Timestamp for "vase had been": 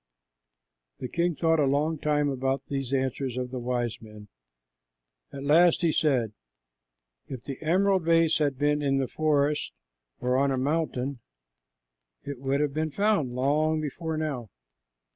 8.05-8.81